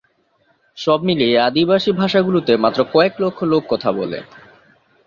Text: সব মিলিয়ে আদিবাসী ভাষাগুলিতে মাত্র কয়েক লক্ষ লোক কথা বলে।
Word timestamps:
সব 0.77 0.99
মিলিয়ে 1.07 1.35
আদিবাসী 1.47 1.91
ভাষাগুলিতে 1.93 2.53
মাত্র 2.57 2.79
কয়েক 2.93 3.13
লক্ষ 3.23 3.39
লোক 3.43 3.63
কথা 3.71 3.89
বলে। 3.91 4.19